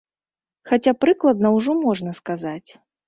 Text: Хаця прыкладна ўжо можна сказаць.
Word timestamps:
Хаця 0.69 0.93
прыкладна 1.05 1.51
ўжо 1.59 1.77
можна 1.85 2.15
сказаць. 2.21 2.69